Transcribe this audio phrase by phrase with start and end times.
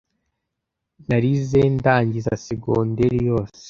[1.07, 3.59] Narize ndangiza secondary, yose